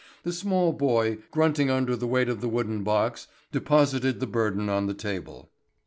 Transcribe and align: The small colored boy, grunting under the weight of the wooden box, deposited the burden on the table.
The 0.23 0.33
small 0.33 0.71
colored 0.73 0.79
boy, 0.79 1.17
grunting 1.29 1.69
under 1.69 1.95
the 1.95 2.07
weight 2.07 2.27
of 2.27 2.41
the 2.41 2.49
wooden 2.49 2.83
box, 2.83 3.27
deposited 3.51 4.19
the 4.19 4.25
burden 4.25 4.67
on 4.67 4.87
the 4.87 4.95
table. 4.95 5.51